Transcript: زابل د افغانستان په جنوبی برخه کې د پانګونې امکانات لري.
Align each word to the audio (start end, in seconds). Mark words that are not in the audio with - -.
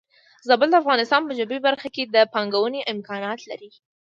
زابل 0.47 0.69
د 0.71 0.75
افغانستان 0.83 1.21
په 1.25 1.33
جنوبی 1.37 1.59
برخه 1.67 1.87
کې 1.95 2.03
د 2.05 2.15
پانګونې 2.33 2.87
امکانات 2.93 3.39
لري. 3.49 3.69